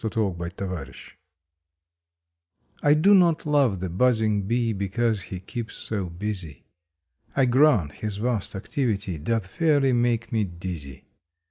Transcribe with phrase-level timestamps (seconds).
[0.03, 1.17] August Twenty ninth THE
[2.81, 6.63] BEE T DO not love the buzzing Bee because he keeps so busy.
[7.35, 11.05] I grant his vast activity doth fairly make me dizzy.